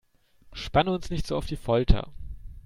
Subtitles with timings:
[0.53, 2.07] Spanne uns nicht so auf die Folter!